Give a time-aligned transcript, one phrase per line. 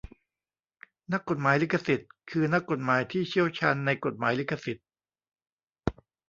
[1.11, 4.85] นักกฎหมายลิขสิทธิ์ คือนักกฎหมายที่เชี่ยวชาญในกฎหมายลิขสิทธิ์